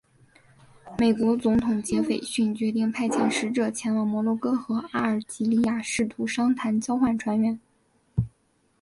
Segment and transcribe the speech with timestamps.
[0.97, 7.59] 美国总统杰斐逊决定派遣使者前往摩洛哥和阿尔及利亚试图商谈交换船员。